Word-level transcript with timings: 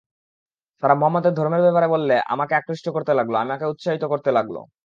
তারা 0.83 0.93
মুহাম্মাদের 0.95 1.33
ধর্মের 1.33 1.63
ব্যাপারে 1.63 1.87
আমাকে 2.27 2.53
আকৃষ্ট 2.55 2.85
করতে 2.89 3.11
লাগল, 3.13 3.33
আমাকে 3.37 3.65
উৎসাহিত 3.65 4.03
করতে 4.05 4.29
লাগল। 4.31 4.55